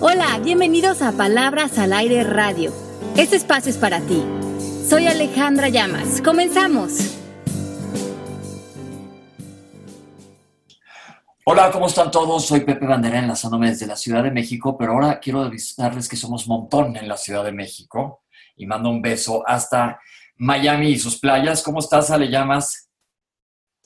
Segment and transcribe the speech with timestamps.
[0.00, 2.72] Hola, bienvenidos a Palabras al Aire Radio.
[3.16, 4.24] Este espacio es para ti.
[4.88, 6.22] Soy Alejandra Llamas.
[6.22, 7.16] Comenzamos.
[11.44, 12.46] Hola, ¿cómo están todos?
[12.46, 16.46] Soy Pepe Bandera enlazándome desde la Ciudad de México, pero ahora quiero avisarles que somos
[16.46, 18.22] montón en la Ciudad de México
[18.56, 19.98] y mando un beso hasta
[20.36, 21.60] Miami y sus playas.
[21.60, 22.87] ¿Cómo estás, Ale Llamas?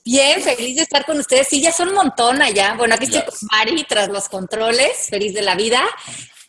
[0.05, 1.47] Bien, feliz de estar con ustedes.
[1.47, 2.75] Sí, ya son un montón allá.
[2.77, 5.81] Bueno, aquí estoy con Mari tras los controles, feliz de la vida.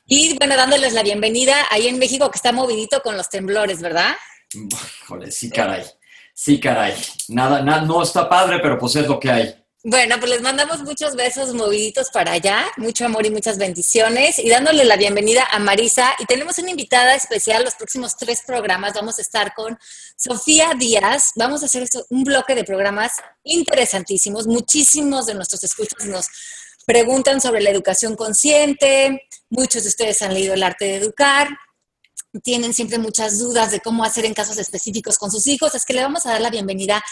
[0.07, 4.17] Y bueno, dándoles la bienvenida ahí en México que está movidito con los temblores, ¿verdad?
[5.31, 5.85] Sí, caray.
[6.35, 6.95] Sí, caray.
[7.29, 9.64] Nada, nada, no está padre, pero pues es lo que hay.
[9.87, 14.49] Bueno, pues les mandamos muchos besos moviditos para allá, mucho amor y muchas bendiciones y
[14.49, 16.15] dándole la bienvenida a Marisa.
[16.19, 19.79] Y tenemos una invitada especial, los próximos tres programas vamos a estar con
[20.17, 21.33] Sofía Díaz.
[21.37, 24.47] Vamos a hacer un bloque de programas interesantísimos.
[24.47, 26.29] Muchísimos de nuestros escuchas nos
[26.87, 31.51] preguntan sobre la educación consciente, muchos de ustedes han leído El arte de educar,
[32.43, 35.93] tienen siempre muchas dudas de cómo hacer en casos específicos con sus hijos, es que
[35.93, 37.05] le vamos a dar la bienvenida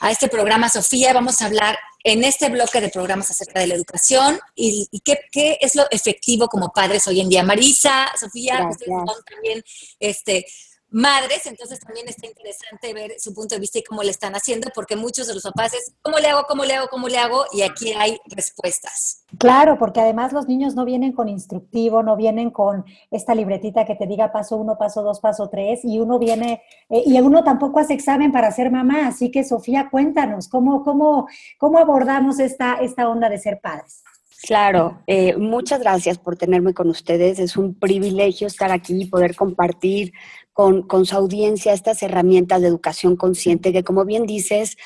[0.00, 1.12] a este programa, Sofía.
[1.12, 5.58] Vamos a hablar en este bloque de programas acerca de la educación y, qué, qué,
[5.60, 7.42] es lo efectivo como padres hoy en día.
[7.42, 9.64] Marisa, Sofía, ustedes son también
[9.98, 10.46] este,
[10.90, 14.70] madres, entonces también está interesante ver su punto de vista y cómo le están haciendo,
[14.74, 17.44] porque muchos de los papás es, ¿cómo le hago, cómo le hago, cómo le hago?
[17.52, 19.24] Y aquí hay respuestas.
[19.38, 23.96] Claro, porque además los niños no vienen con instructivo, no vienen con esta libretita que
[23.96, 27.80] te diga paso uno, paso dos, paso tres, y uno viene, eh, y uno tampoco
[27.80, 33.08] hace examen para ser mamá, así que Sofía, cuéntanos, ¿cómo, cómo, cómo abordamos esta, esta
[33.08, 34.02] onda de ser padres?
[34.42, 37.40] Claro, eh, muchas gracias por tenerme con ustedes.
[37.40, 40.12] Es un privilegio estar aquí y poder compartir
[40.58, 44.76] con, con, su audiencia estas herramientas de educación consciente que, como bien dices,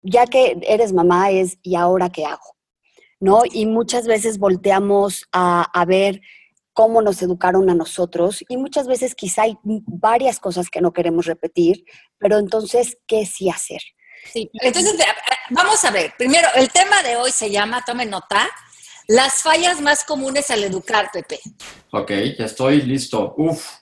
[0.00, 2.56] ya que eres mamá es ¿y ahora qué hago?
[3.18, 3.42] ¿No?
[3.44, 6.22] Y muchas veces volteamos a, a ver
[6.72, 11.26] cómo nos educaron a nosotros y muchas veces quizá hay varias cosas que no queremos
[11.26, 11.84] repetir,
[12.16, 13.82] pero entonces, ¿qué sí hacer?
[14.32, 14.94] Sí, entonces
[15.50, 18.48] vamos a ver, primero, el tema de hoy se llama, tome nota,
[19.06, 21.40] las fallas más comunes al educar, Pepe.
[21.92, 23.34] Ok, ya estoy listo.
[23.36, 23.79] Uf.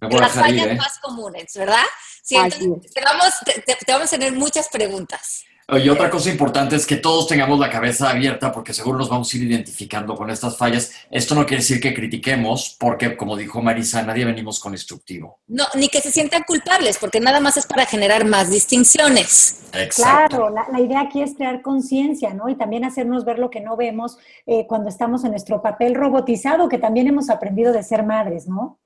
[0.00, 0.74] Las fallas ¿eh?
[0.74, 1.84] más comunes, ¿verdad?
[2.22, 3.34] Sí, entonces te vamos,
[3.64, 5.44] te vamos a tener muchas preguntas.
[5.78, 9.32] Y otra cosa importante es que todos tengamos la cabeza abierta porque seguro nos vamos
[9.32, 10.90] a ir identificando con estas fallas.
[11.10, 15.38] Esto no quiere decir que critiquemos porque, como dijo Marisa, nadie venimos con instructivo.
[15.46, 19.60] No, ni que se sientan culpables porque nada más es para generar más distinciones.
[19.72, 20.36] Exacto.
[20.36, 22.48] Claro, la, idea aquí es crear conciencia, ¿no?
[22.48, 26.68] Y también hacernos ver lo que no vemos eh, cuando estamos en nuestro papel robotizado,
[26.68, 28.80] que también hemos aprendido de ser madres, ¿no?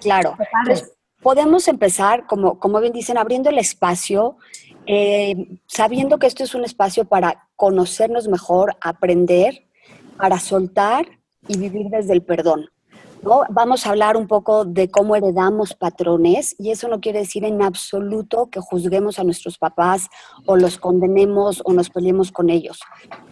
[0.00, 0.36] Claro.
[0.64, 4.36] Pues, podemos empezar, como, como bien dicen, abriendo el espacio
[4.86, 9.66] eh, sabiendo que esto es un espacio para conocernos mejor, aprender,
[10.18, 11.06] para soltar
[11.48, 12.68] y vivir desde el perdón.
[13.22, 13.44] ¿no?
[13.48, 17.62] Vamos a hablar un poco de cómo heredamos patrones y eso no quiere decir en
[17.62, 20.08] absoluto que juzguemos a nuestros papás
[20.44, 22.80] o los condenemos o nos peleemos con ellos.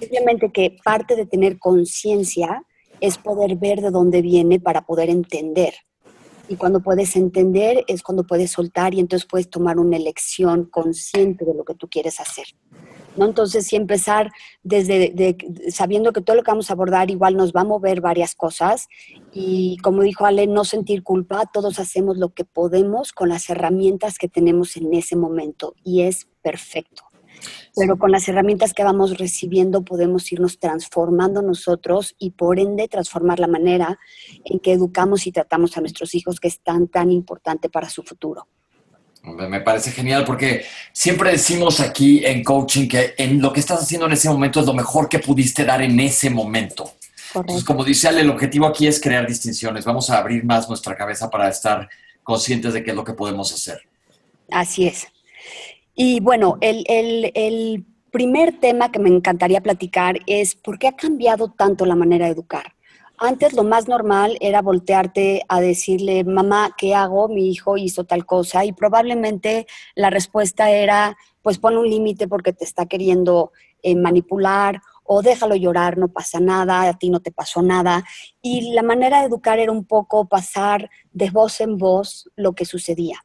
[0.00, 2.64] Simplemente que parte de tener conciencia
[3.00, 5.74] es poder ver de dónde viene para poder entender.
[6.48, 11.44] Y cuando puedes entender es cuando puedes soltar y entonces puedes tomar una elección consciente
[11.44, 12.46] de lo que tú quieres hacer.
[13.16, 13.26] ¿no?
[13.26, 14.30] Entonces, sí empezar
[14.62, 15.36] desde
[15.70, 18.88] sabiendo que todo lo que vamos a abordar igual nos va a mover varias cosas
[19.32, 24.18] y como dijo Ale, no sentir culpa, todos hacemos lo que podemos con las herramientas
[24.18, 27.11] que tenemos en ese momento y es perfecto
[27.76, 33.38] pero con las herramientas que vamos recibiendo podemos irnos transformando nosotros y por ende transformar
[33.38, 33.98] la manera
[34.44, 38.02] en que educamos y tratamos a nuestros hijos, que es tan, tan importante para su
[38.02, 38.46] futuro.
[39.22, 44.06] Me parece genial porque siempre decimos aquí en coaching que en lo que estás haciendo
[44.06, 46.94] en ese momento es lo mejor que pudiste dar en ese momento.
[47.34, 49.84] Entonces, como dice Ale, el objetivo aquí es crear distinciones.
[49.84, 51.88] Vamos a abrir más nuestra cabeza para estar
[52.22, 53.80] conscientes de qué es lo que podemos hacer.
[54.50, 55.06] Así es.
[56.04, 61.86] Y bueno, el, primer tema que me encantaría platicar es por qué ha cambiado tanto
[61.86, 62.74] la manera de educar.
[63.18, 67.28] Antes lo más normal era voltearte a decirle, mamá, ¿qué hago?
[67.28, 72.52] Mi hijo hizo tal cosa y probablemente la respuesta era, pues pon un límite porque
[72.52, 73.52] te está queriendo
[73.84, 78.04] eh, manipular o déjalo llorar, no pasa nada, a ti no te pasó nada.
[78.42, 82.64] Y la manera de educar era un poco pasar de voz en voz lo que
[82.64, 83.24] sucedía.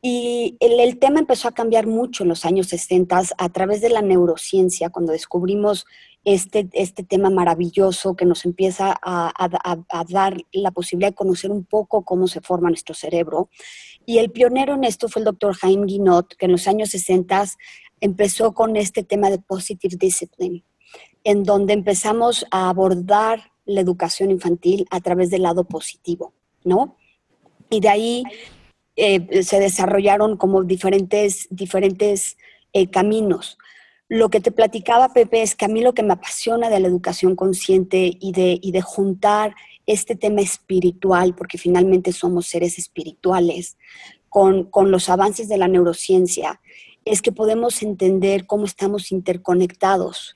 [0.00, 4.00] Y el, tema empezó a cambiar mucho en los años 60 a través de la
[4.00, 5.86] neurociencia, cuando descubrimos
[6.24, 12.04] este, este tema maravilloso que nos empieza a, dar la posibilidad de conocer un poco
[12.04, 13.50] cómo se forma nuestro cerebro.
[14.06, 17.46] Y el pionero en esto fue el doctor Jaime Guinot, que en los años 60
[18.00, 20.62] empezó con este tema de positive discipline,
[21.24, 26.96] en donde empezamos a abordar la educación infantil a través del lado positivo, ¿no?
[27.68, 28.22] Y de ahí
[29.00, 32.36] eh, se desarrollaron como diferentes, diferentes
[32.72, 33.56] eh, caminos.
[34.08, 36.88] Lo que te platicaba, Pepe, es que a mí lo que me apasiona de la
[36.88, 39.54] educación consciente y de, y de juntar
[39.86, 43.76] este tema espiritual, porque finalmente somos seres espirituales,
[44.30, 46.60] con, con los avances de la neurociencia,
[47.04, 50.34] es que podemos entender cómo estamos interconectados.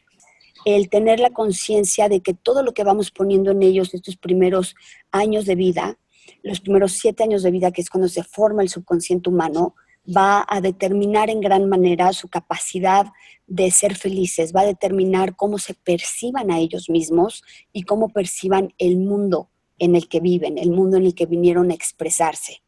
[0.64, 4.76] El tener la conciencia de que todo lo que vamos poniendo en ellos estos primeros
[5.10, 5.98] años de vida,
[6.42, 9.74] los primeros siete años de vida, que es cuando se forma el subconsciente humano,
[10.04, 13.06] va a determinar en gran manera su capacidad
[13.46, 17.42] de ser felices, va a determinar cómo se perciban a ellos mismos
[17.72, 21.70] y cómo perciban el mundo en el que viven, el mundo en el que vinieron
[21.70, 22.61] a expresarse.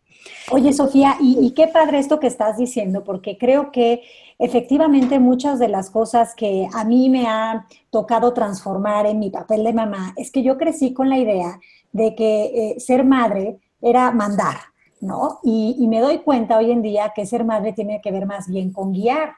[0.51, 4.03] Oye, Sofía, y, qué padre esto que estás diciendo, porque creo que
[4.39, 9.65] efectivamente muchas de las cosas que a mí me ha tocado transformar en mi papel
[9.65, 11.59] de mamá es que yo crecí con la idea
[11.93, 14.57] de que eh, ser madre era mandar,
[15.01, 15.41] ¿no?
[15.43, 18.73] Y, me doy cuenta hoy en día que ser madre tiene que ver más bien
[18.73, 19.37] con guiar.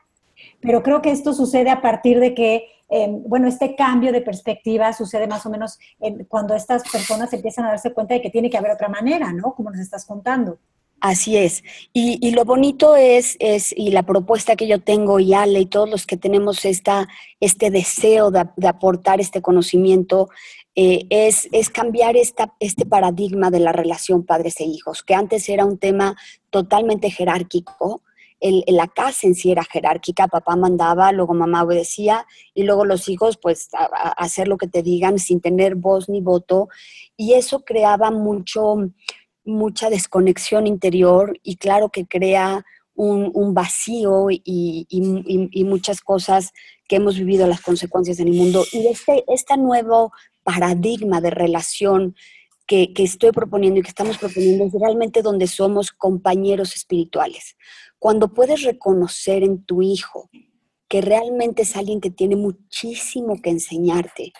[0.61, 4.93] Pero creo que esto sucede a partir de que, em, bueno, este cambio de perspectiva
[4.93, 5.79] sucede más o menos
[6.29, 9.55] cuando estas personas empiezan a darse cuenta de que tiene que haber otra manera, ¿no?
[9.55, 10.59] Como nos estás contando.
[11.01, 11.63] Así es.
[11.93, 15.89] Y, lo bonito es, es, y la propuesta que yo tengo y Ale y todos
[15.89, 17.07] los que tenemos esta,
[17.39, 20.31] este deseo de, aportar este conocimiento,
[20.75, 25.49] eh, es, es, cambiar esta, este paradigma de la relación padres e hijos, que antes
[25.49, 26.17] era un tema
[26.51, 28.03] totalmente jerárquico.
[28.41, 33.09] El, la casa en sí era jerárquica, papá mandaba, luego mamá obedecía y luego los
[33.09, 33.69] hijos pues
[34.17, 36.69] hacer lo que te digan sin tener voz ni voto.
[37.17, 38.91] Y eso creaba mucho
[39.47, 42.65] mucha desconexión interior y claro que crea
[42.97, 44.87] un, vacío y,
[45.65, 46.53] muchas cosas
[46.89, 48.65] que hemos vivido las consecuencias en el mundo.
[48.73, 50.13] Y este, este nuevo
[50.43, 52.17] paradigma de relación
[52.67, 57.57] que, que, estoy proponiendo y que estamos proponiendo es realmente donde somos compañeros espirituales.
[57.99, 60.31] Cuando puedes reconocer en tu hijo
[60.89, 64.33] que realmente es alguien que tiene muchísimo que enseñarte,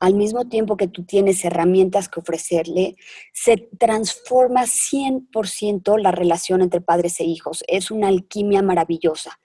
[0.00, 2.96] al mismo tiempo que tú tienes herramientas que ofrecerle,
[3.32, 7.64] se transforma 100% la relación entre padres e hijos.
[7.66, 9.40] Es una alquimia maravillosa.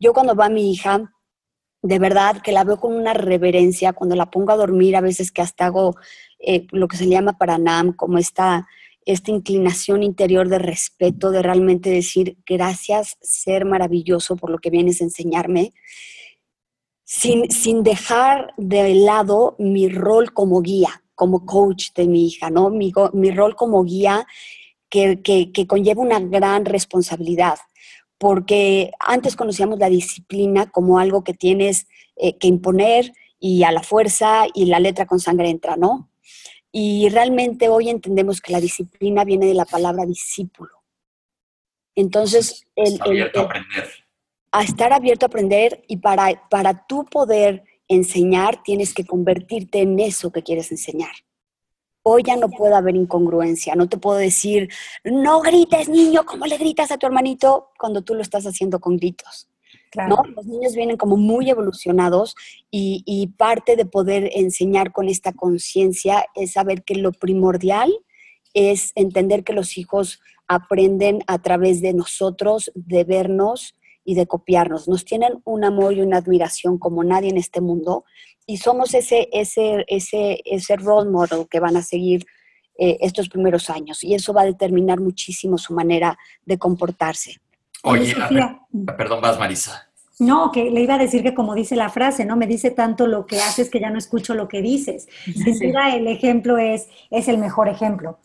[0.00, 1.12] Yo cuando va mi hija,
[1.82, 5.30] de verdad que la veo con una reverencia, cuando la pongo a dormir, a veces
[5.30, 5.96] que hasta hago
[6.40, 8.66] eh, lo que se llama paranam, como esta,
[9.04, 15.00] esta inclinación interior de respeto, de realmente decir gracias, ser maravilloso por lo que vienes
[15.00, 15.72] a enseñarme
[17.12, 22.70] sin, dejar de lado mi rol como guía, como coach de mi hija, ¿no?
[22.70, 24.26] Mi, mi rol como guía
[24.88, 25.20] que,
[25.68, 27.58] conlleva una gran responsabilidad,
[28.16, 31.86] porque antes conocíamos la disciplina como algo que tienes
[32.16, 36.10] eh, que imponer y a la fuerza y la letra con sangre entra, ¿no?
[36.72, 40.82] Y realmente hoy entendemos que la disciplina viene de la palabra discípulo.
[41.94, 44.01] Entonces, el, el, aprender
[44.52, 49.98] a estar abierto a aprender y para, para tú poder enseñar tienes que convertirte en
[49.98, 51.12] eso que quieres enseñar.
[52.04, 54.68] Hoy ya no puede haber incongruencia, no te puedo decir,
[55.04, 58.96] no grites niño, ¿cómo le gritas a tu hermanito cuando tú lo estás haciendo con
[58.96, 59.48] gritos?
[60.08, 60.22] ¿no?
[60.34, 62.34] Los niños vienen como muy evolucionados
[62.70, 67.92] y, y parte de poder enseñar con esta conciencia es saber que lo primordial
[68.54, 74.88] es entender que los hijos aprenden a través de nosotros, de vernos, y de copiarnos.
[74.88, 78.04] Nos tienen un amor y una admiración como nadie en este mundo
[78.46, 82.26] y somos ese, ese, ese, ese role model que van a seguir
[82.78, 87.40] eh, estos primeros años y eso va a determinar muchísimo su manera de comportarse.
[87.84, 88.14] Oye,
[88.96, 89.88] perdón, vas Marisa.
[90.18, 92.36] No, que le iba a decir que como dice la frase, ¿no?
[92.36, 95.08] Me dice tanto lo que haces que ya no escucho lo que dices.
[95.24, 98.18] Sin duda el ejemplo es, es el mejor ejemplo.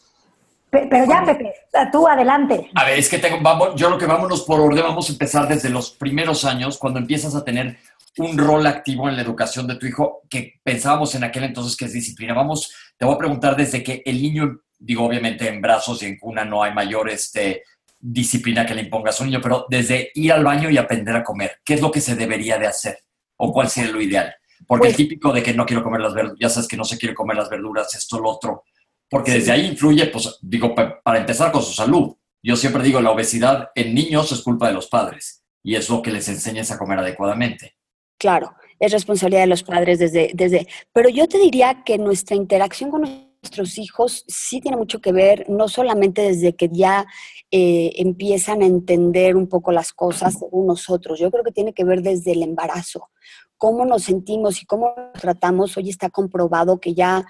[0.69, 1.53] Pero ya, Pepe,
[1.91, 2.69] tú adelante.
[2.75, 5.47] A ver, es que tengo, vamos, yo lo que vámonos por orden, vamos a empezar
[5.47, 7.77] desde los primeros años, cuando empiezas a tener
[8.17, 11.85] un rol activo en la educación de tu hijo, que pensábamos en aquel entonces que
[11.85, 12.33] es disciplina.
[12.33, 16.17] Vamos, te voy a preguntar desde que el niño, digo, obviamente en brazos y en
[16.17, 17.63] cuna no hay mayor este,
[17.99, 21.23] disciplina que le impongas a un niño, pero desde ir al baño y aprender a
[21.23, 22.99] comer, ¿qué es lo que se debería de hacer?
[23.37, 24.35] ¿O cuál sería lo ideal?
[24.65, 26.83] Porque el pues típico de que no quiero comer las verduras, ya sabes que no
[26.83, 28.63] se quiere comer las verduras, esto, lo otro
[29.09, 32.15] porque desde ahí influye, pues digo, para empezar con su salud.
[32.43, 36.01] Yo siempre digo, la obesidad en niños es culpa de los padres y es lo
[36.01, 37.75] que les enseñes a comer adecuadamente.
[38.17, 42.89] Claro, es responsabilidad de los padres desde, desde, pero yo te diría que nuestra interacción
[42.89, 47.05] con nuestros hijos sí tiene mucho que ver, no solamente desde que ya
[47.51, 51.83] eh, empiezan a entender un poco las cosas según nosotros, yo creo que tiene que
[51.83, 53.09] ver desde el embarazo,
[53.57, 55.75] cómo nos sentimos y cómo nos tratamos.
[55.77, 57.25] Hoy está comprobado que ya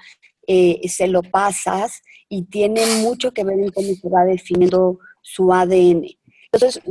[0.48, 5.54] eh, se lo pasas y tiene mucho que ver en cómo se va definiendo su
[5.54, 6.06] ADN.
[6.51, 6.82] Entonces,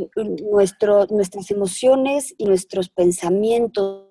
[0.51, 4.05] nuestro, nuestras emociones y nuestros pensamientos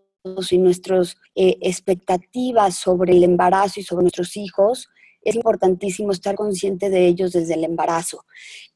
[0.49, 4.89] y nuestras eh, expectativas sobre el embarazo y sobre nuestros hijos,
[5.21, 8.25] es importantísimo estar consciente de ellos desde el embarazo.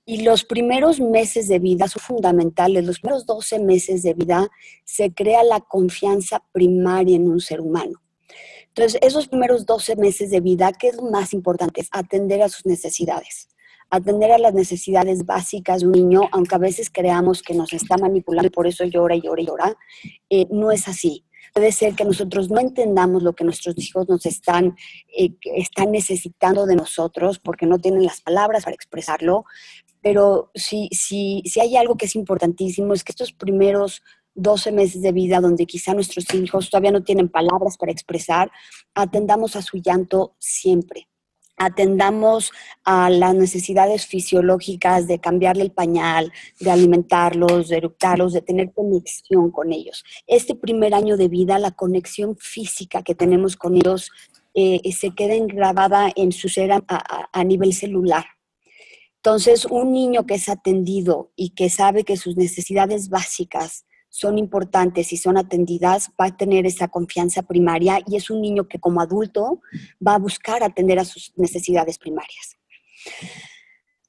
[0.06, 2.86] Y los primeros meses de vida son fundamentales.
[2.86, 4.50] Los primeros 12 meses de vida
[4.84, 8.02] se crea la confianza primaria en un ser humano.
[8.80, 11.82] Entonces, esos primeros 12 meses de vida, ¿qué es lo más importante?
[11.82, 13.50] Es atender a sus necesidades.
[13.90, 17.98] Atender a las necesidades básicas de un niño, aunque a veces creamos que nos está
[17.98, 19.78] manipulando y por eso llora y llora y llora,
[20.30, 21.26] eh, no es así.
[21.54, 24.78] Puede ser que nosotros no entendamos lo que nuestros hijos nos están,
[25.14, 29.44] eh, están necesitando de nosotros porque no tienen las palabras para expresarlo,
[30.02, 34.04] pero si, si, si hay algo que es importantísimo es que estos primeros
[34.42, 38.52] 12 meses de vida donde quizá nuestros hijos todavía no tienen palabras para expresar,
[38.94, 41.08] atendamos a su llanto siempre
[41.60, 42.52] atendamos
[42.86, 49.52] a las necesidades fisiológicas de cambiarle el pañal, de alimentarlos, de eructarlos, de tener conexión
[49.52, 50.04] con ellos.
[50.26, 54.10] Este primer año de vida, la conexión física que tenemos con ellos
[54.56, 58.26] eh, se queda grabada en su ser a nivel celular.
[59.18, 65.14] Entonces, un niño que es atendido y que sabe que sus necesidades básicas son importantes
[65.14, 69.02] y son atendidas, va a tener esa confianza primaria y es un niño que como
[69.02, 69.62] adulto
[70.06, 72.58] va a buscar atender a sus necesidades primarias.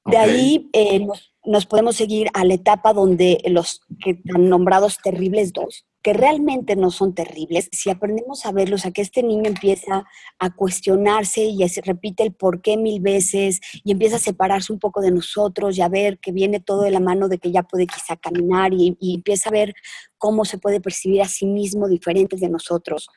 [0.06, 1.06] De ahí eh,
[1.44, 6.76] nos, podemos seguir a la etapa donde los que han nombrados terribles dos, que realmente
[6.76, 10.06] no son terribles, si aprendemos a verlos, a que este niño empieza
[10.38, 15.02] a cuestionarse y repite el por qué mil veces y empieza a separarse un poco
[15.02, 17.86] de nosotros y a ver que viene todo de la mano de que ya puede
[17.86, 19.74] quizá caminar y, empieza a ver
[20.16, 23.08] cómo se puede percibir a sí mismo diferente de nosotros.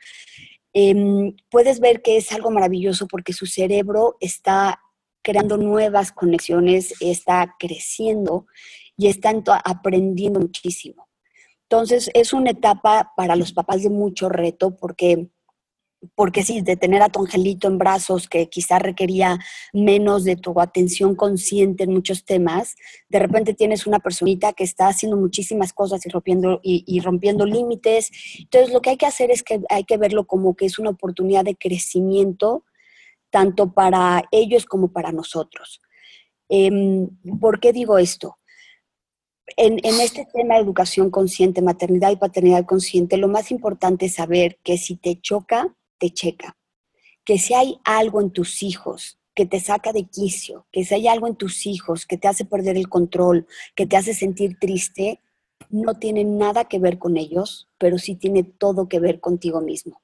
[0.74, 4.82] Em, puedes ver que es algo maravilloso porque su cerebro está
[5.22, 8.46] creando nuevas conexiones, está creciendo
[8.98, 9.32] y está
[9.63, 11.08] aprendiendo muchísimo.
[11.74, 15.32] Entonces, es una etapa para los papás de mucho reto porque
[16.13, 19.39] porque sí, de tener a tu angelito en brazos, que quizá requería
[19.72, 22.75] menos de tu atención consciente en muchos temas,
[23.10, 28.12] de repente tienes una personita que está haciendo muchísimas cosas y rompiendo, y, rompiendo límites.
[28.38, 30.92] Entonces, lo que hay que hacer es que hay que verlo como que es una
[30.92, 32.65] oportunidad de crecimiento,
[33.32, 35.82] tanto para ellos como para nosotros.
[36.50, 37.08] Em,
[37.39, 38.38] ¿Por qué digo esto?
[39.58, 44.58] En, este tema de educación consciente, maternidad y paternidad consciente, lo más importante es saber
[44.64, 46.58] que si te choca, te checa.
[47.26, 51.08] Que si hay algo en tus hijos que te saca de quicio, que si hay
[51.08, 55.20] algo en tus hijos que te hace perder el control, que te hace sentir triste,
[55.70, 60.02] no tiene nada que ver con ellos, pero sí tiene todo que ver contigo mismo.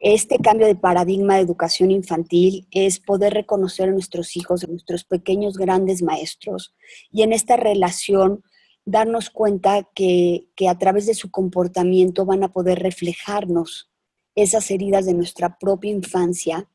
[0.00, 5.04] Este cambio de paradigma de educación infantil es poder reconocer a nuestros hijos, a nuestros
[5.04, 6.74] pequeños grandes maestros
[7.10, 8.42] y en esta relación
[8.84, 13.90] darnos cuenta que, a través de su comportamiento van a poder reflejarnos
[14.34, 16.68] esas heridas de nuestra propia infancia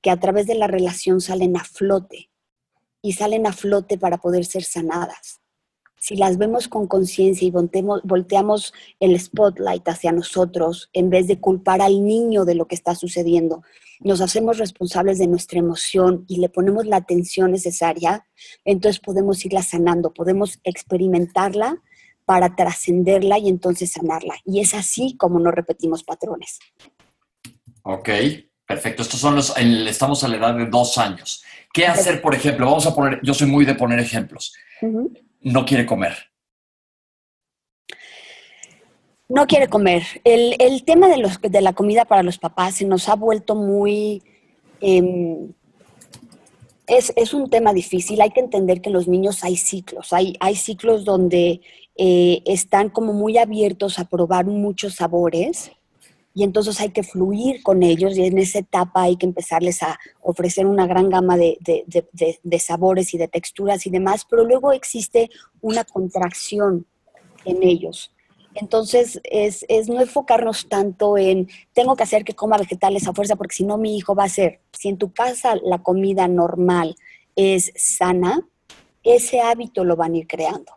[0.00, 2.30] que a través de la relación salen a flote
[3.02, 5.40] y salen a flote para poder ser sanadas
[5.98, 11.80] si las vemos con conciencia y volteamos, el spotlight hacia nosotros, en vez de culpar
[11.80, 13.62] al niño de lo que está sucediendo,
[14.00, 18.26] nos hacemos responsables de nuestra emoción y le ponemos la atención necesaria,
[18.64, 21.82] entonces podemos irla sanando, podemos experimentarla
[22.24, 24.34] para trascenderla y entonces sanarla.
[24.44, 26.58] Y es así como no repetimos patrones.
[27.82, 28.10] Ok,
[28.66, 29.02] perfecto.
[29.02, 31.42] Estos son los, estamos a la edad de dos años.
[31.72, 32.66] ¿Qué hacer, por ejemplo?
[32.66, 34.52] Vamos a poner, yo soy muy de poner ejemplos
[35.40, 36.14] no quiere comer?
[39.28, 40.04] No quiere comer.
[40.24, 44.22] El, tema de, los, de, la comida para los papás se nos ha vuelto muy...
[44.80, 45.52] Em,
[46.86, 48.20] es, un tema difícil.
[48.20, 50.12] Hay que entender que en los niños hay ciclos.
[50.12, 51.60] Hay, hay ciclos donde
[51.96, 55.72] eh, están como muy abiertos a probar muchos sabores
[56.36, 59.98] y entonces hay que fluir con ellos y en esa etapa hay que empezarles a
[60.20, 61.56] ofrecer una gran gama de,
[62.60, 65.30] sabores y de texturas y demás, pero luego existe
[65.62, 66.84] una contracción
[67.46, 68.12] en ellos.
[68.54, 73.36] Entonces, es, es, no enfocarnos tanto en, tengo que hacer que coma vegetales a fuerza,
[73.36, 76.96] porque si no mi hijo va a ser, si en tu casa la comida normal
[77.34, 78.46] es sana,
[79.02, 80.72] ese hábito lo van a ir creando.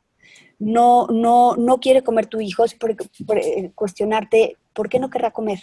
[0.58, 2.78] No, no, no quiere comer tu hijo, es
[3.36, 5.59] eh, cuestionarte ¿por qué no querrá comer?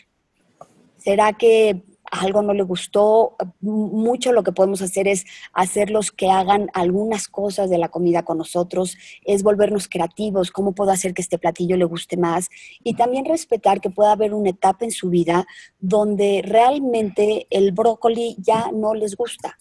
[0.98, 6.68] ¿Será que algo no le gustó, mucho lo que podemos hacer es hacerlos que hagan
[6.74, 11.38] algunas cosas de la comida con nosotros, es volvernos creativos, cómo puedo hacer que este
[11.38, 12.50] platillo le guste más
[12.84, 15.46] y también respetar que pueda haber una etapa en su vida
[15.80, 19.56] donde realmente el brócoli ya no les gusta.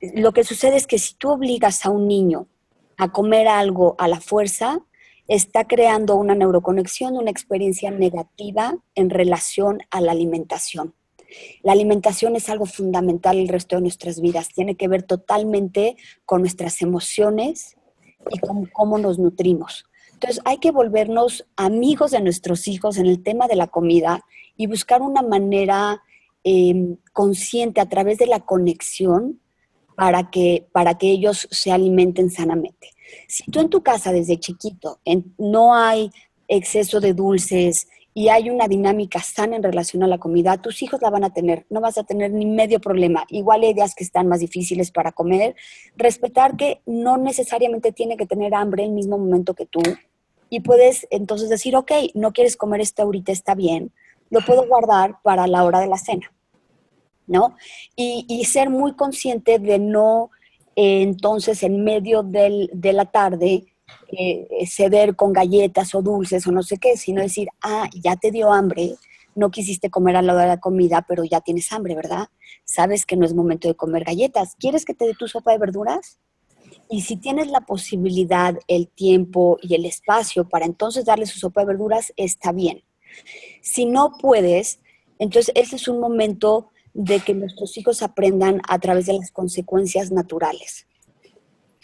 [0.00, 2.48] Lo que sucede es que si tú obligas a un niño
[2.96, 4.80] a comer algo a la fuerza,
[5.28, 10.94] está creando una neuroconexión, una experiencia negativa en relación a la alimentación.
[11.62, 14.48] La alimentación es algo fundamental el resto de nuestras vidas.
[14.48, 17.76] Tiene que ver totalmente con nuestras emociones
[18.30, 19.84] y con cómo nos nutrimos.
[20.14, 24.24] Entonces hay que volvernos amigos de nuestros hijos en el tema de la comida
[24.56, 26.02] y buscar una manera
[26.42, 29.40] em, consciente a través de la conexión
[29.94, 32.90] para que, para que ellos se alimenten sanamente.
[33.26, 35.00] Si tú en tu casa desde chiquito
[35.38, 36.10] no hay
[36.48, 41.00] exceso de dulces, y hay una dinámica sana en relación a la comida, tus hijos
[41.00, 43.24] la van a tener, no vas a tener ni medio problema.
[43.28, 45.54] Igual hay ideas que están más difíciles para comer,
[45.94, 49.80] respetar que no necesariamente tiene que tener hambre el mismo momento que tú
[50.50, 53.92] y puedes entonces decir, ok, no quieres comer esto ahorita, está bien,
[54.30, 56.32] lo puedo guardar para la hora de la cena,
[57.28, 57.54] ¿no?
[57.94, 60.30] Y, ser muy consciente de no,
[60.80, 63.66] entonces, en medio del, de la tarde,
[64.12, 68.30] eh, ceder con galletas o dulces o no sé qué, sino decir, ah, ya te
[68.30, 68.94] dio hambre,
[69.34, 72.28] no quisiste comer a la hora de la comida, pero ya tienes hambre, ¿verdad?
[72.64, 74.54] Sabes que no es momento de comer galletas.
[74.54, 76.20] ¿Quieres que te dé tu sopa de verduras?
[76.88, 81.62] Y si tienes la posibilidad, el tiempo y el espacio para entonces darle su sopa
[81.62, 82.84] de verduras, está bien.
[83.62, 84.78] Si no puedes,
[85.18, 90.10] entonces ese es un momento de que nuestros hijos aprendan a través de las consecuencias
[90.10, 90.86] naturales.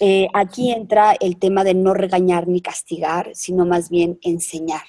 [0.00, 4.82] Eh, aquí entra el tema de no regañar ni castigar, sino más bien enseñar.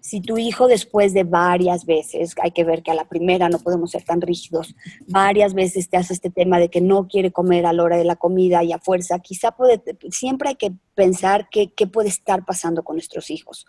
[0.00, 3.58] Si tu hijo después de varias veces, hay que ver que a la primera no
[3.58, 4.74] podemos ser tan rígidos,
[5.08, 8.04] varias veces te hace este tema de que no quiere comer a la hora de
[8.04, 12.82] la comida y a fuerza, quizá puede, siempre hay que pensar qué puede estar pasando
[12.82, 13.64] con nuestros hijos.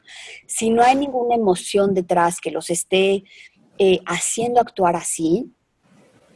[0.45, 3.23] Si no hay ninguna emoción detrás que los esté
[3.77, 5.54] eh, haciendo actuar así,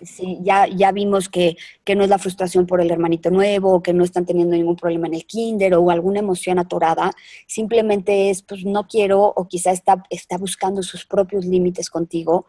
[0.04, 1.58] Sí, ya, ya vimos que,
[1.96, 5.16] no es la frustración por el hermanito nuevo, que no están teniendo ningún problema en
[5.16, 7.12] el kinder o alguna emoción atorada,
[7.48, 12.46] simplemente es, pues no quiero o quizá está, está buscando sus propios límites contigo.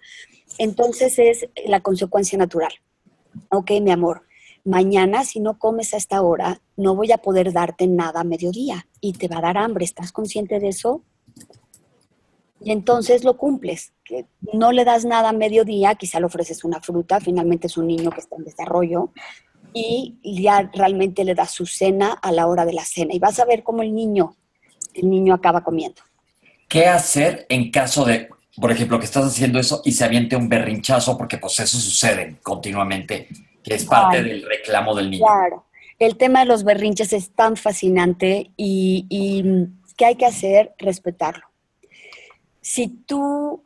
[0.59, 2.73] Entonces es la consecuencia natural.
[3.51, 4.23] Ok, mi amor,
[4.65, 8.87] mañana si no comes a esta hora, no voy a poder darte nada a mediodía
[9.01, 9.85] y te va a dar hambre.
[9.85, 11.03] ¿Estás consciente de eso?
[12.61, 13.93] Y entonces lo cumples.
[14.05, 17.87] Que no le das nada a mediodía, quizá le ofreces una fruta, finalmente es un
[17.87, 19.13] niño que está en desarrollo,
[19.73, 23.15] y ya realmente le das su cena a la hora de la cena.
[23.15, 24.37] Y vas a ver cómo el niño,
[24.95, 26.03] el niño acaba comiendo.
[26.69, 30.49] ¿Qué hacer en caso de, por ejemplo, que estás haciendo eso y se aviente un
[30.49, 31.17] berrinchazo?
[31.17, 33.29] Porque pues eso sucede continuamente,
[33.63, 35.25] que es parte del reclamo del niño.
[35.25, 35.67] Claro.
[35.99, 39.45] El tema de los berrinches es tan fascinante y, y
[39.97, 40.75] ¿qué hay que hacer?
[40.79, 41.50] Respetarlo
[42.61, 43.63] si tú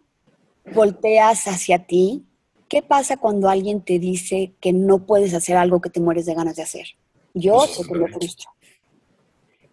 [0.75, 2.25] volteas hacia ti,
[2.69, 6.35] ¿qué pasa cuando alguien te dice que no puedes hacer algo que te mueres de
[6.35, 6.87] ganas de hacer?
[7.35, 8.51] Yo sé que me frustro.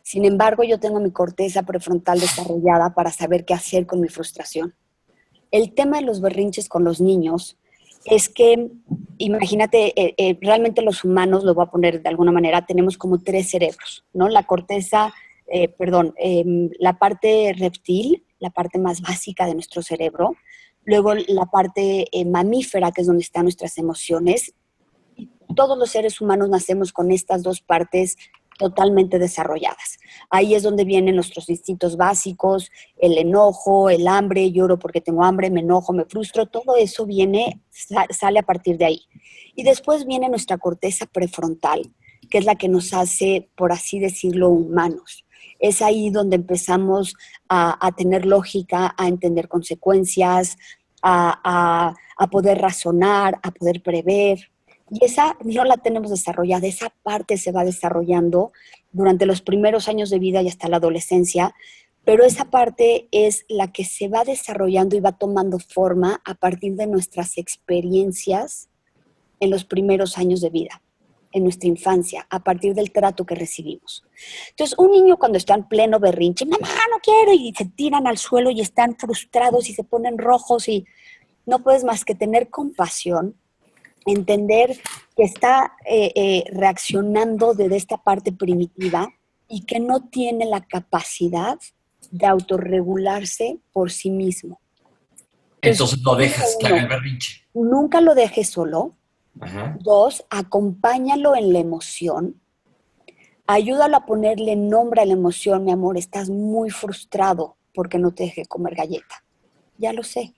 [0.01, 4.73] Sin embargo, yo tengo mi corteza prefrontal desarrollada para saber qué hacer con mi frustración.
[5.51, 7.57] El tema de los berrinches con los niños
[8.05, 8.71] es que,
[9.17, 13.19] imagínate, eh, eh, realmente los humanos, lo voy a poner de alguna manera, tenemos como
[13.19, 14.27] tres cerebros, ¿no?
[14.27, 15.13] La corteza,
[15.47, 20.35] eh, perdón, em, la parte reptil, la parte más básica de nuestro cerebro,
[20.83, 24.53] luego la parte eh, mamífera, que es donde están nuestras emociones.
[25.55, 28.17] Todos los seres humanos nacemos con estas dos partes
[28.57, 29.97] totalmente desarrolladas.
[30.29, 35.49] Ahí es donde vienen nuestros instintos básicos, el enojo, el hambre, lloro porque tengo hambre,
[35.49, 39.01] me enojo, me frustro, todo eso viene, sale a partir de ahí.
[39.55, 41.93] Y después viene nuestra corteza prefrontal,
[42.29, 45.25] que es la que nos hace, por así decirlo, humanos
[45.59, 47.15] es ahí donde empezamos
[47.47, 50.57] a, tener lógica, a entender consecuencias,
[51.01, 51.93] a,
[52.31, 54.51] poder razonar, a poder prever.
[54.89, 58.51] Y esa no la tenemos desarrollada, esa parte se va desarrollando
[58.91, 61.55] durante los primeros años de vida y hasta la adolescencia,
[62.03, 66.75] pero esa parte es la que se va desarrollando y va tomando forma a partir
[66.75, 68.69] de nuestras experiencias
[69.39, 70.81] en los primeros años de vida
[71.31, 74.03] en nuestra infancia a partir del trato que recibimos.
[74.49, 78.17] Entonces, un niño cuando está en pleno berrinche, mamá, no quiero, y se tiran al
[78.17, 80.85] suelo y están frustrados y se ponen rojos y
[81.45, 83.35] no puedes más que tener compasión,
[84.05, 84.79] entender
[85.15, 89.09] que está eh, eh, reaccionando desde esta parte primitiva
[89.47, 91.59] y que no tiene la capacidad
[92.09, 94.59] de autorregularse por sí mismo.
[95.61, 98.95] Entonces no dejas que haga el berrinche nunca lo dejes solo.
[99.79, 102.41] Dos, acompáñalo en la emoción.
[103.47, 105.97] Ayúdalo a ponerle nombre a la emoción, mi amor.
[105.97, 109.23] Estás muy frustrado porque no te deje comer galleta.
[109.77, 110.33] Ya lo sé.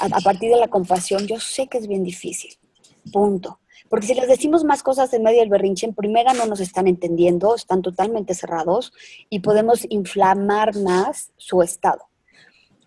[0.00, 2.58] A, partir de la compasión, yo sé que es bien difícil.
[3.12, 3.60] Punto.
[3.88, 6.86] Porque si les decimos más cosas en medio del berrinche, en primera no nos están
[6.86, 8.92] entendiendo, están totalmente cerrados
[9.30, 12.08] y podemos inflamar más su estado.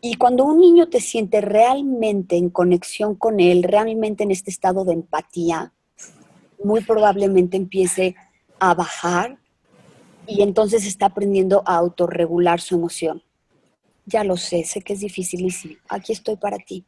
[0.02, 4.84] Y cuando un niño te siente realmente en conexión con él, realmente en este estado
[4.84, 5.74] de empatía,
[6.64, 8.16] muy probablemente empiece
[8.60, 9.40] a bajar
[10.26, 13.22] y entonces está aprendiendo a autorregular su emoción.
[14.06, 15.76] Ya lo sé, sé que es dificilísimo.
[15.88, 16.86] Aquí estoy para ti.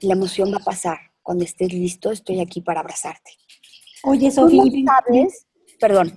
[0.00, 0.98] La emoción va a pasar.
[1.22, 3.32] Cuando estés listo, estoy aquí para abrazarte.
[4.02, 5.46] Oye, Sofía, ¿sabes?
[5.80, 6.14] Perdón.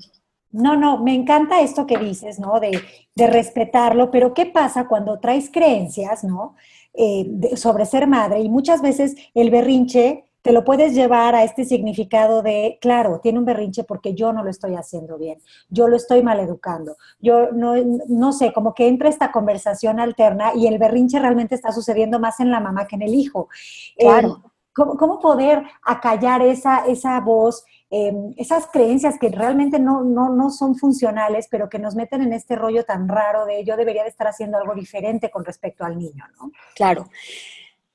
[0.51, 2.59] No, no, me encanta esto que dices, ¿no?
[2.59, 2.81] De,
[3.15, 6.55] respetarlo, pero ¿qué pasa cuando traes creencias, ¿no?
[6.93, 11.65] Eh, sobre ser madre y muchas veces el berrinche te lo puedes llevar a este
[11.65, 15.95] significado de, claro, tiene un berrinche porque yo no lo estoy haciendo bien, yo lo
[15.95, 17.75] estoy maleducando, yo no,
[18.07, 22.39] no sé, como que entra esta conversación alterna y el berrinche realmente está sucediendo más
[22.39, 23.49] en la mamá que en el hijo.
[23.97, 24.41] Claro.
[24.45, 30.49] Eh, ¿cómo, poder acallar esa, esa voz, em, esas creencias que realmente no, no, no
[30.49, 34.09] son funcionales, pero que nos meten en este rollo tan raro de yo debería de
[34.09, 36.51] estar haciendo algo diferente con respecto al niño, ¿no?
[36.75, 37.09] Claro.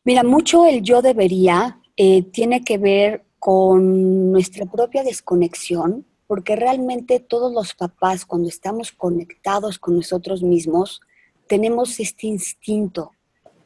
[0.04, 7.20] Mira, mucho el yo debería eh, tiene que ver con nuestra propia desconexión, porque realmente
[7.20, 11.00] todos los papás, cuando estamos conectados con nosotros mismos,
[11.46, 13.12] tenemos este instinto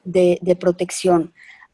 [0.04, 1.32] de, de protección.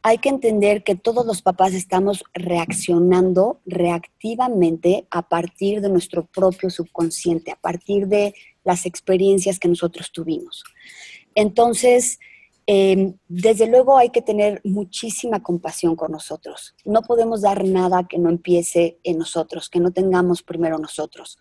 [0.09, 6.71] Hay que entender que todos los papás estamos reaccionando reactivamente a partir de nuestro propio
[6.71, 10.63] subconsciente, a partir de las experiencias que nosotros tuvimos.
[11.35, 12.21] Entonces,
[12.69, 16.75] Em, desde luego hay que tener muchísima compasión con nosotros.
[16.85, 21.39] No podemos dar nada que no empiece en nosotros, que no tengamos primero nosotros.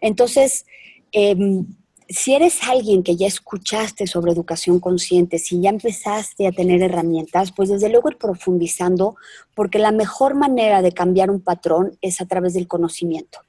[0.00, 0.66] Entonces,
[1.12, 1.64] em,
[2.08, 7.52] si eres alguien que ya escuchaste sobre educación consciente, si ya empezaste a tener herramientas,
[7.52, 9.16] pues desde luego ir profundizando,
[9.54, 13.40] porque la mejor manera de cambiar un patrón es a través del conocimiento.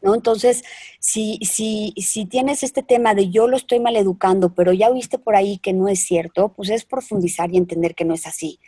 [0.00, 0.14] ¿no?
[0.14, 0.62] Entonces,
[1.00, 5.18] si, si, si tienes este tema de yo lo estoy mal educando, pero ya oíste
[5.18, 8.60] por ahí que no es cierto, pues es profundizar y entender que no es así.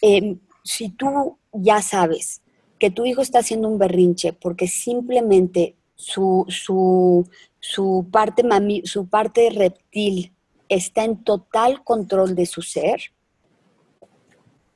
[0.00, 2.42] Em, si tú ya sabes
[2.78, 7.26] que tu hijo está haciendo un berrinche porque simplemente su, su,
[7.70, 10.32] su, parte, mami, su parte reptil
[10.68, 13.00] está en total control de su ser,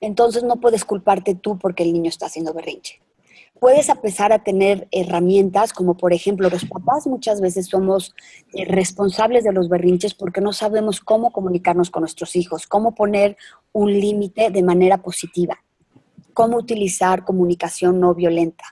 [0.01, 3.01] entonces no puedes culparte tú porque el niño está haciendo berrinche
[3.61, 8.15] puedes empezar a tener herramientas como por ejemplo los papás muchas veces somos
[8.55, 13.37] eh, responsables de los berrinches porque no sabemos cómo comunicarnos con nuestros hijos, cómo poner
[13.73, 15.63] un límite de manera positiva,
[16.33, 18.65] cómo utilizar comunicación no violenta.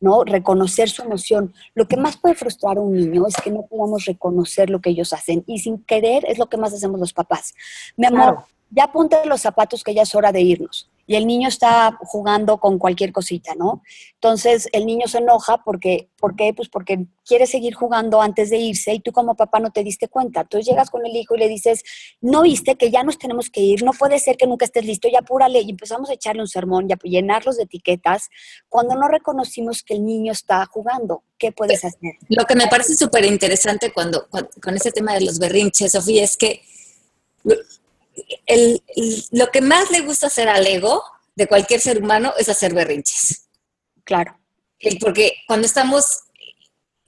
[0.00, 0.24] ¿No?
[0.24, 1.52] Reconocer su emoción.
[1.74, 4.90] Lo que más puede frustrar a un niño es que no podamos reconocer lo que
[4.90, 7.54] ellos hacen y sin querer es lo que más hacemos los papás.
[7.96, 11.48] Mi amor, ya ponte los zapatos que ya es hora de irnos y el niño
[11.48, 13.82] está jugando con cualquier cosita, ¿no?
[14.14, 16.52] Entonces el niño se enoja porque, ¿por qué?
[16.52, 20.08] Pues porque quiere seguir jugando antes de irse y tú como papá no te diste
[20.08, 20.42] cuenta.
[20.42, 21.82] Entonces llegas con el hijo y le dices,
[22.20, 25.08] no viste que ya nos tenemos que ir, no puede ser que nunca estés listo,
[25.10, 25.62] ya apúrale.
[25.62, 28.28] Y empezamos a echarle un sermón y a llenarlos de etiquetas
[28.68, 31.22] cuando no reconocimos que el niño está jugando.
[31.38, 32.16] ¿Qué puedes hacer?
[32.28, 36.36] Lo que me parece súper interesante cuando, con ese tema de los berrinches, Sofía, es
[36.36, 36.60] que
[39.32, 41.02] lo que más le gusta hacer al ego
[41.34, 43.48] de cualquier ser humano es hacer berrinches.
[44.04, 44.38] Claro.
[45.00, 46.20] Porque cuando estamos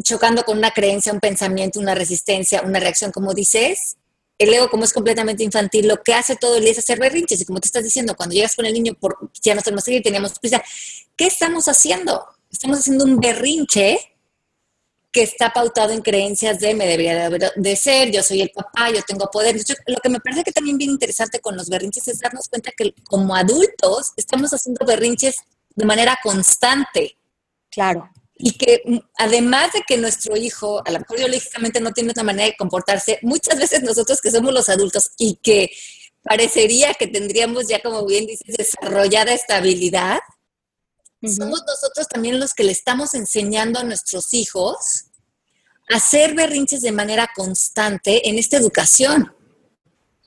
[0.03, 3.97] chocando con una creencia, un pensamiento, una resistencia, una reacción, como dices,
[4.39, 7.41] el ego, como es completamente infantil, lo que hace todo el día es hacer berrinches.
[7.41, 9.93] Y como te estás diciendo, cuando llegas con el niño, por, ya no tenemos que
[9.93, 10.63] ir, teníamos prisa,
[11.17, 12.25] ¿qué estamos haciendo?
[12.51, 13.99] Estamos haciendo un berrinche
[15.13, 19.03] que está pautado en creencias de me debería de, ser, yo soy el papá, yo
[19.03, 19.57] tengo poder.
[19.87, 22.95] lo que me parece que también bien interesante con los berrinches es darnos cuenta que
[23.09, 25.37] como adultos estamos haciendo berrinches
[25.75, 27.17] de manera constante.
[27.71, 28.09] Claro.
[28.37, 32.23] Y que mm, además de que nuestro hijo, a lo mejor biológicamente no tiene otra
[32.23, 35.71] manera de comportarse, muchas veces nosotros que somos los adultos y que
[36.23, 40.21] parecería que tendríamos ya, como bien dices, desarrollada estabilidad,
[41.29, 45.07] somos nosotros también los que le estamos enseñando a nuestros hijos
[45.91, 49.35] a hacer berrinches de manera constante en esta educación.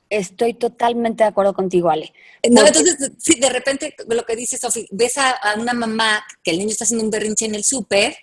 [0.10, 2.14] Estoy totalmente de acuerdo contigo, Ale.
[2.52, 6.60] No, entonces, si de repente lo que dice Sofi, ves a, una mamá que el
[6.60, 8.16] niño está haciendo un berrinche en el súper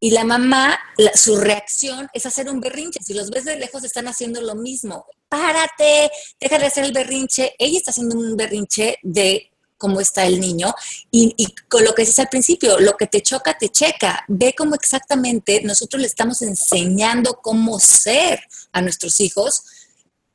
[0.00, 0.78] y la mamá,
[1.14, 3.00] su reacción es hacer un berrinche.
[3.02, 5.04] Si los ves de lejos, están haciendo lo mismo.
[5.28, 7.54] Párate, deja de hacer el berrinche.
[7.58, 9.49] Ella está haciendo un berrinche de
[9.80, 10.74] cómo está el niño
[11.10, 14.24] y, y, con lo que dices al principio, lo que te choca, te checa.
[14.28, 18.40] Ve cómo exactamente nosotros le estamos enseñando cómo ser
[18.72, 19.64] a nuestros hijos,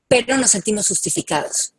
[0.08, 1.74] pero nos sentimos justificados.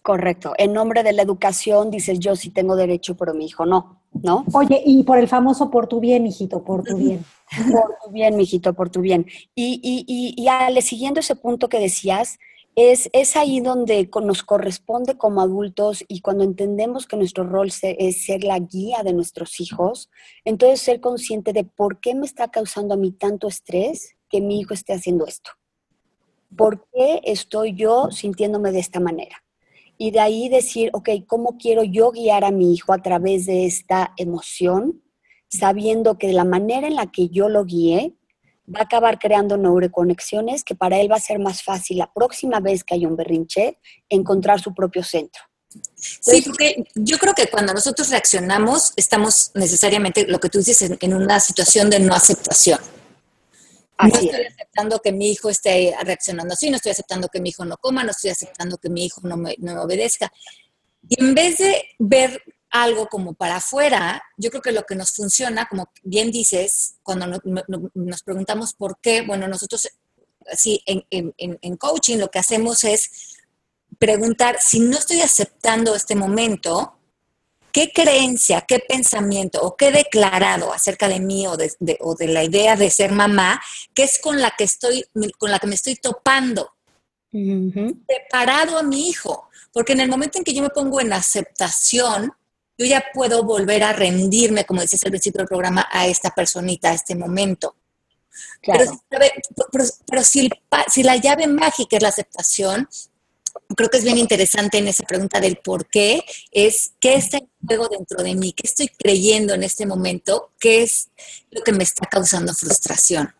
[0.00, 0.54] Correcto.
[0.56, 4.44] En nombre de la educación dices yo sí tengo derecho, pero mi hijo no, ¿no?
[4.52, 7.24] Oye, y por el famoso por tu bien, hijito, por tu bien.
[7.72, 9.26] por tu bien, mijito, por tu bien.
[9.56, 12.38] Y, y, y, y Ale, siguiendo ese punto que decías,
[12.80, 18.44] es, ahí donde nos corresponde como adultos y cuando entendemos que nuestro rol es ser
[18.44, 20.10] la guía de nuestros hijos,
[20.44, 24.60] entonces ser consciente de por qué me está causando a mí tanto estrés que mi
[24.60, 25.50] hijo esté haciendo esto.
[26.56, 29.42] ¿Por qué estoy yo sintiéndome de esta manera?
[29.98, 33.66] y de ahí decir, ok, ¿cómo quiero yo guiar a mi hijo a través de
[33.66, 35.02] esta emoción,
[35.48, 38.14] sabiendo que la manera en la que yo lo guíe,
[38.74, 42.60] va a acabar creando neuroconexiones que para él va a ser más fácil la próxima
[42.60, 43.78] vez que haya un berrinche
[44.08, 45.42] encontrar su propio centro.
[45.96, 51.14] Sí, porque yo creo que cuando nosotros reaccionamos estamos necesariamente, lo que tú dices, en,
[51.14, 52.78] una situación de no aceptación
[54.06, 57.64] no estoy aceptando que mi hijo esté reaccionando así, no estoy aceptando que mi hijo
[57.64, 60.32] no coma, no estoy aceptando que mi hijo no me, obedezca.
[61.08, 65.12] Y en vez de ver algo como para afuera, yo creo que lo que nos
[65.12, 67.40] funciona, como bien dices, cuando
[67.94, 69.88] nos preguntamos por qué, bueno, nosotros,
[70.56, 73.38] sí, en, en, coaching lo que hacemos es
[73.98, 76.98] preguntar, si no estoy aceptando este momento,
[77.72, 81.68] ¿qué creencia, qué pensamiento o qué declarado acerca de mí o de,
[82.28, 83.60] la idea de ser mamá,
[83.94, 85.04] que es con la que estoy,
[85.38, 86.70] con la que me estoy topando?
[87.30, 92.32] Preparado a mi hijo, porque en el momento en que yo me pongo en aceptación,
[92.78, 96.90] yo ya puedo volver a rendirme, como decías al principio del programa, a esta personita,
[96.90, 97.74] a este momento.
[98.62, 100.48] Pero, si,
[100.88, 102.88] si la llave mágica es la aceptación,
[103.76, 107.48] creo que es bien interesante en esa pregunta del por qué, es qué está en
[107.66, 111.08] juego dentro de mí, qué estoy creyendo en este momento, qué es
[111.50, 113.34] lo que me está causando frustración.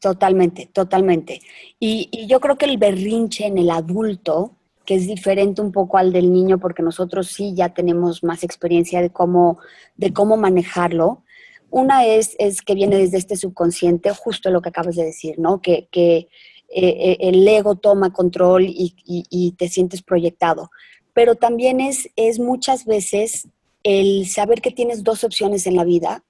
[0.00, 1.40] Totalmente, totalmente.
[1.78, 6.12] Y, yo creo que el berrinche en el adulto, que es diferente un poco al
[6.12, 9.58] del niño, porque nosotros sí ya tenemos más experiencia de cómo,
[9.96, 11.22] de cómo manejarlo.
[11.70, 15.60] Una es, es que viene desde este subconsciente, justo lo que acabas de decir, ¿no?
[15.60, 16.28] Que, que
[16.76, 20.70] eh, eh, el ego toma control y, te sientes proyectado.
[21.12, 23.48] Pero también es, es muchas veces
[23.84, 26.24] el saber que tienes dos opciones en la vida,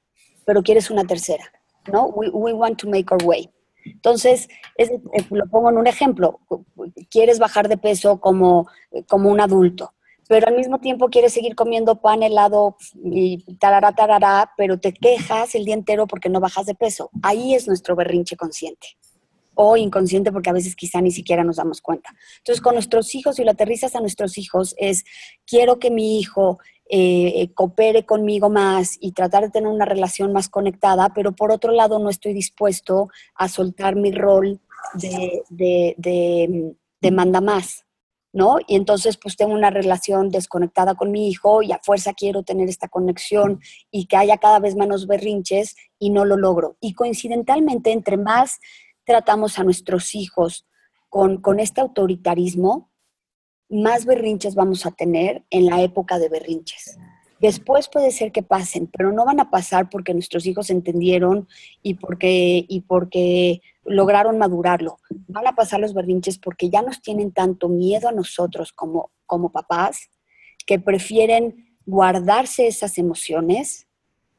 [0.44, 1.44] pero quieres una tercera,
[1.90, 2.08] ¿no?
[2.08, 3.48] We, want to make our way.
[3.84, 6.40] Entonces, eh, lo pongo en un ejemplo,
[7.10, 8.68] quieres bajar de peso como,
[9.08, 9.92] como un adulto,
[10.28, 15.54] pero al mismo tiempo quieres seguir comiendo pan, helado y tarará, tarará, pero te quejas
[15.54, 17.10] el día entero porque no bajas de peso.
[17.22, 18.96] Ahí es nuestro berrinche consciente
[19.54, 22.10] o inconsciente porque a veces quizá ni siquiera nos damos cuenta.
[22.38, 25.04] Entonces, con nuestros hijos, si lo aterrizas a nuestros hijos, es
[25.46, 26.58] quiero que mi hijo
[26.90, 31.72] eh, coopere conmigo más y tratar de tener una relación más conectada, pero por otro
[31.72, 34.60] lado no estoy dispuesto a soltar mi rol
[34.94, 37.84] de, de, de, de manda más.
[38.34, 38.56] ¿no?
[38.66, 42.68] Y entonces pues tengo una relación desconectada con mi hijo y a fuerza quiero tener
[42.68, 43.60] esta conexión
[43.92, 46.76] y que haya cada vez menos berrinches y no lo logro.
[46.80, 48.58] Y coincidentalmente, entre más
[49.04, 50.66] tratamos a nuestros hijos
[51.08, 52.90] con, con este autoritarismo,
[53.68, 56.98] más berrinches vamos a tener en la época de berrinches.
[57.40, 61.46] Después puede ser que pasen, pero no van a pasar porque nuestros hijos entendieron
[61.82, 64.98] y porque, y porque lograron madurarlo.
[65.28, 69.52] Van a pasar los berrinches porque ya nos tienen tanto miedo a nosotros como, como
[69.52, 70.08] papás
[70.66, 73.88] que prefieren guardarse esas emociones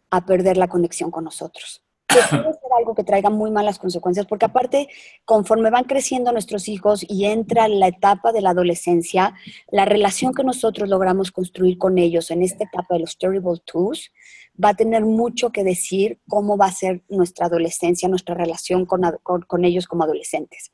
[0.10, 1.85] a perder la conexión con nosotros
[2.20, 4.88] que puede ser algo que traiga muy malas consecuencias, porque aparte,
[5.24, 9.34] conforme van creciendo nuestros hijos y entra la etapa de la adolescencia,
[9.72, 14.12] la relación que nosotros logramos construir con ellos en esta etapa de los terrible twos
[14.64, 19.02] va a tener mucho que decir cómo va a ser nuestra adolescencia, nuestra relación con,
[19.24, 20.72] con, ellos como adolescentes.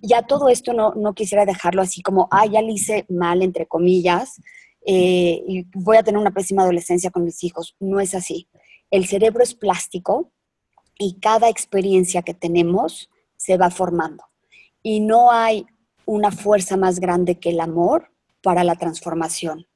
[0.00, 3.66] Ya todo esto no, no, quisiera dejarlo así como, ah, ya le hice mal, entre
[3.66, 4.40] comillas,
[4.84, 7.76] eh, y voy a tener una pésima adolescencia con mis hijos.
[7.78, 8.48] No es así.
[8.90, 10.32] El cerebro es plástico
[10.98, 14.24] y cada experiencia que tenemos se va formando.
[14.82, 15.66] Y no hay
[16.06, 18.10] una fuerza más grande que el amor
[18.42, 19.66] para la transformación.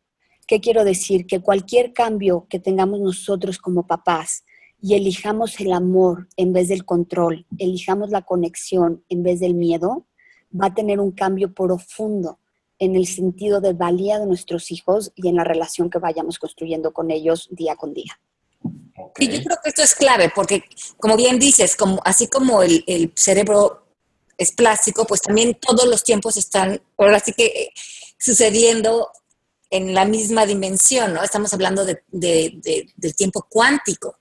[0.46, 1.26] ¿Qué quiero decir?
[1.26, 4.44] Que cualquier cambio que tengamos nosotros como papás
[4.80, 10.06] y elijamos el amor en vez del control, elijamos la conexión en vez del miedo,
[10.52, 12.38] va a tener un cambio profundo
[12.78, 16.92] en el sentido de valía de nuestros hijos y en la relación que vayamos construyendo
[16.92, 18.20] con ellos día con día.
[19.18, 20.64] Y yo creo que esto es clave, porque
[20.98, 23.86] como bien dices, como, así como el, el, cerebro
[24.36, 27.72] es plástico, pues también todos los tiempos están, ahora sí que eh,
[28.18, 29.10] sucediendo
[29.70, 31.22] en la misma dimensión, ¿no?
[31.22, 34.18] Estamos hablando de, del tiempo cuántico.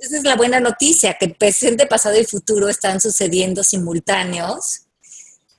[0.00, 4.82] Esa es la buena noticia, que el presente, pasado y futuro están sucediendo simultáneos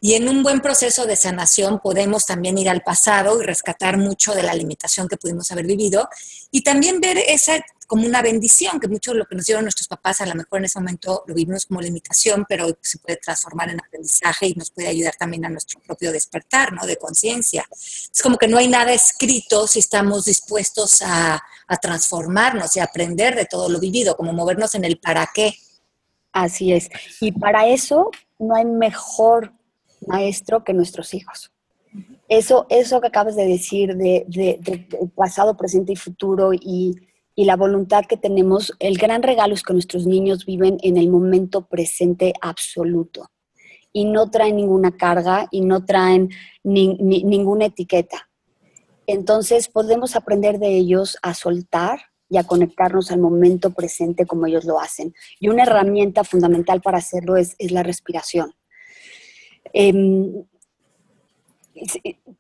[0.04, 4.34] y en un buen proceso de sanación podemos también ir al pasado y rescatar mucho
[4.34, 6.10] de la limitación que pudimos haber vivido
[6.50, 9.88] y también ver esa como una bendición, que mucho de lo que nos dieron nuestros
[9.88, 13.70] papás a lo mejor en ese momento lo vivimos como limitación, pero se puede transformar
[13.70, 16.86] en aprendizaje y nos puede ayudar también a nuestro propio despertar, ¿no?
[16.86, 17.66] De conciencia.
[17.70, 23.36] Es como que no hay nada escrito si estamos dispuestos a, a transformarnos y aprender
[23.36, 25.54] de todo lo vivido, como movernos en el para qué.
[26.32, 26.90] Así es.
[27.20, 28.10] Y para eso
[28.40, 29.52] no hay mejor
[30.08, 31.52] maestro que nuestros hijos.
[32.30, 36.96] Eso, eso que acabas de decir de, pasado, presente y futuro y,
[37.36, 41.10] y, la voluntad que tenemos, el gran regalo es que nuestros niños viven en el
[41.10, 43.30] momento presente absoluto
[43.92, 46.30] y no traen ninguna carga y no traen
[46.64, 48.30] ninguna etiqueta.
[49.08, 54.64] Entonces podemos aprender de ellos a soltar y a conectarnos al momento presente como ellos
[54.64, 55.14] lo hacen.
[55.42, 58.54] Y una herramienta fundamental para hacerlo es la respiración.
[59.74, 60.44] Em,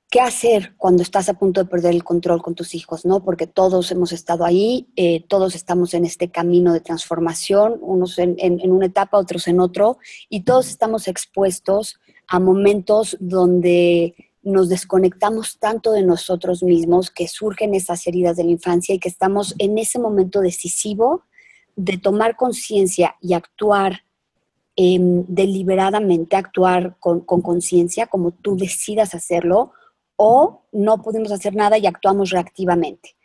[0.09, 3.05] ¿Qué hacer cuando estás a punto de perder el control con tus hijos?
[3.05, 3.23] ¿no?
[3.23, 8.37] Porque todos hemos estado ahí, eh, todos estamos en este camino de transformación, unos en,
[8.69, 15.93] una etapa, otros en otro, y todos estamos expuestos a momentos donde nos desconectamos tanto
[15.93, 19.97] de nosotros mismos, que surgen esas heridas de la infancia y que estamos en ese
[19.97, 21.23] momento decisivo
[21.77, 24.03] de tomar conciencia y actuar
[24.83, 29.73] Em, deliberadamente actuar con conciencia, como tú decidas hacerlo,
[30.15, 33.15] o no podemos hacer nada y actuamos reactivamente.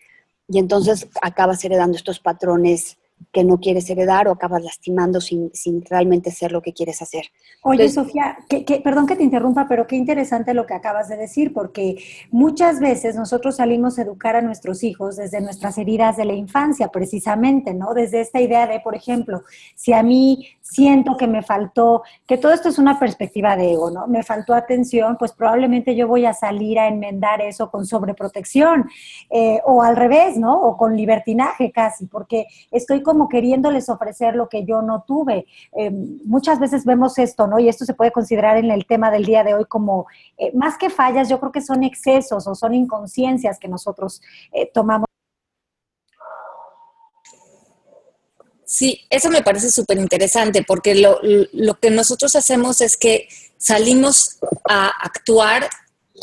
[0.51, 2.99] Y entonces acabas heredando estos patrones
[3.33, 7.27] que no quieres heredar o acabas lastimando sin, sin realmente ser lo que quieres hacer.
[7.63, 11.53] Oye, Sofía, que, perdón que te interrumpa, pero qué interesante lo que acabas de decir,
[11.53, 11.97] porque
[12.31, 16.89] muchas veces nosotros salimos a educar a nuestros hijos desde nuestras heridas de la infancia,
[16.89, 17.93] precisamente, ¿no?
[17.93, 19.43] Desde esta idea de, por ejemplo,
[19.75, 23.91] si a mí siento que me faltó, que todo esto es una perspectiva de ego,
[23.91, 24.07] ¿no?
[24.07, 28.89] Me faltó atención, pues probablemente yo voy a salir a enmendar eso con sobreprotección,
[29.31, 30.61] eh, o al revés, ¿no?
[30.61, 35.47] O con libertinaje casi, porque estoy como queriéndoles ofrecer lo que yo no tuve.
[35.79, 35.91] Eh,
[36.25, 37.61] muchas veces vemos esto, ¿no?
[37.61, 40.77] Y esto se puede considerar en el tema del día de hoy como, eh, más
[40.77, 44.21] que fallas, yo creo que son excesos o son inconsciencias que nosotros
[44.53, 45.07] eh, tomamos.
[48.65, 51.21] Sí, eso me parece súper interesante porque lo,
[51.53, 55.69] lo que nosotros hacemos es que salimos a actuar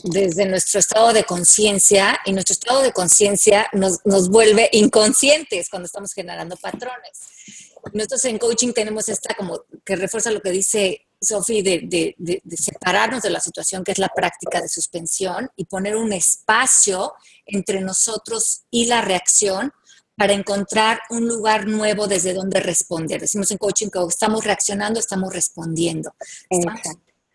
[0.04, 5.86] desde nuestro estado de conciencia y nuestro estado de conciencia nos, nos, vuelve inconscientes cuando
[5.86, 7.20] estamos generando patrones.
[7.94, 12.42] Nosotros en coaching tenemos esta como que refuerza lo que dice Sofi de, de, de,
[12.44, 17.14] de, separarnos de la situación que es la práctica de suspensión y poner un espacio
[17.46, 19.74] entre nosotros y la reacción
[20.16, 23.22] para encontrar un lugar nuevo desde donde responder.
[23.22, 26.14] Decimos en coaching que estamos reaccionando, estamos respondiendo.
[26.50, 26.82] Estamos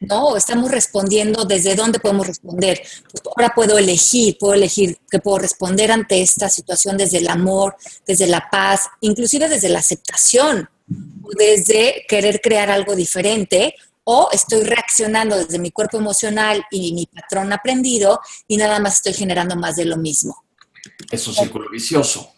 [0.00, 0.36] ¿no?
[0.36, 2.80] Estamos respondiendo desde dónde podemos responder.
[3.10, 7.76] Pues ahora puedo elegir, puedo elegir que puedo responder ante esta situación desde el amor,
[8.06, 10.68] desde la paz, inclusive desde la aceptación,
[11.36, 13.74] desde querer crear algo diferente,
[14.10, 19.12] o estoy reaccionando desde mi cuerpo emocional y mi patrón aprendido y nada más estoy
[19.12, 20.44] generando más de lo mismo.
[21.10, 22.32] Es un círculo vicioso.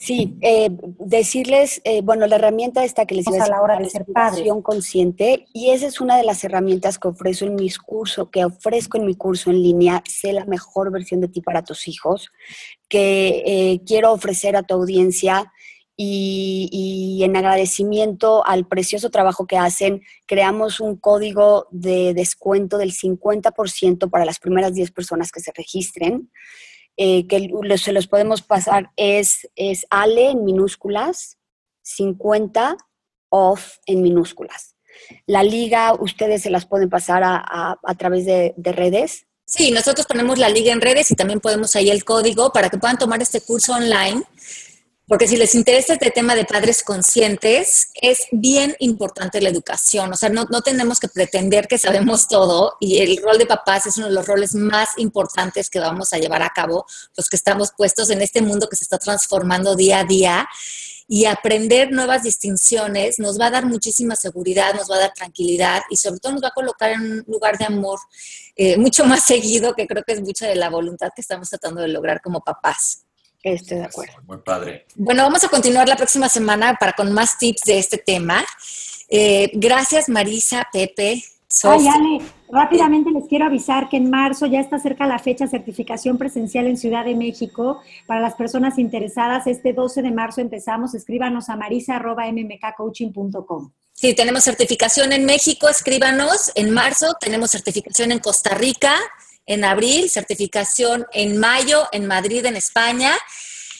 [0.00, 3.84] Sí, eh, decirles, eh, bueno, la herramienta esta que les iba a, la hora de
[3.90, 4.48] ser padre.
[4.62, 8.96] consciente, y esa es una de las herramientas que ofrezco en mis cursos, que ofrezco
[8.96, 12.32] en mi curso en línea, sé la mejor versión de ti para tus hijos,
[12.88, 15.52] que eh, quiero ofrecer a tu audiencia
[15.98, 22.92] y, y, en agradecimiento al precioso trabajo que hacen, creamos un código de descuento del
[22.92, 26.30] 50% para las primeras 10 personas que se registren.
[27.02, 31.38] Eh, que se los podemos pasar es, es Ale en minúsculas,
[31.80, 32.76] 50
[33.30, 34.76] off en minúsculas.
[35.24, 39.24] La liga, ustedes se las pueden pasar a, a, través de, de redes.
[39.46, 42.76] Sí, nosotros ponemos la liga en redes y también podemos ahí el código para que
[42.76, 44.22] puedan tomar este curso online
[45.10, 50.12] porque si les interesa este tema de padres conscientes, es bien importante la educación.
[50.12, 53.86] O sea, no, no, tenemos que pretender que sabemos todo y el rol de papás
[53.86, 57.34] es uno de los roles más importantes que vamos a llevar a cabo, los que
[57.34, 60.48] estamos puestos en este mundo que se está transformando día a día.
[61.08, 65.82] Y aprender nuevas distinciones nos va a dar muchísima seguridad, nos va a dar tranquilidad
[65.90, 67.98] y sobre todo nos va a colocar en un lugar de amor
[68.54, 71.82] eh, mucho más seguido, que creo que es mucha de la voluntad que estamos tratando
[71.82, 73.06] de lograr como papás.
[73.42, 74.14] Estoy de acuerdo.
[74.26, 74.86] Muy padre.
[74.96, 78.44] Bueno, vamos a continuar la próxima semana para con más tips de este tema.
[79.08, 81.22] Eh, gracias Marisa, Pepe,
[81.64, 86.16] Ay, Ale, rápidamente les quiero avisar que en marzo ya está cerca la fecha certificación
[86.16, 87.82] presencial en Ciudad de México.
[88.06, 90.94] Para las personas interesadas, este 12 de marzo empezamos.
[90.94, 93.72] Escríbanos a marisa.mmkcoaching.com.
[93.92, 96.52] Sí, tenemos certificación en México, escríbanos.
[96.54, 98.94] En marzo tenemos certificación en Costa Rica,
[99.46, 103.16] en abril, certificación en mayo, en Madrid, en España.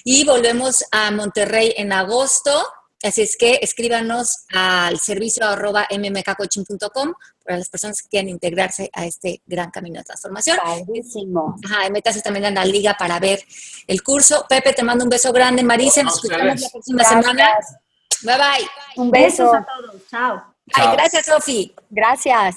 [0.04, 2.66] Y volvemos a Monterrey en agosto
[3.02, 9.06] Así es que escríbanos al servicio arroba mmkcoaching.com para las personas que quieran integrarse a
[9.06, 10.58] este gran camino de transformación.
[10.62, 11.56] Padrísimo.
[11.64, 13.40] Ajá, y métase también en la liga para ver
[13.86, 14.44] el curso.
[14.46, 15.62] Pepe, te mando un beso grande.
[15.62, 17.48] Marisa, nos escuchamos la próxima semana.
[18.22, 18.68] Bye bye.
[18.96, 20.06] Un beso a todos.
[20.10, 20.54] Chao.
[20.74, 21.74] Ay, gracias, Sofi.
[21.88, 22.56] Gracias.